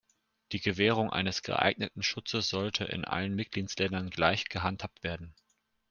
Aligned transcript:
Die 0.51 0.59
Gewährung 0.59 1.11
eines 1.11 1.43
geeigneten 1.43 2.01
Schutzes 2.01 2.49
sollte 2.49 2.85
in 2.85 3.05
allen 3.05 3.35
Mitgliedsländern 3.35 4.09
gleich 4.09 4.45
gehandhabt 4.49 5.03
werden. 5.03 5.35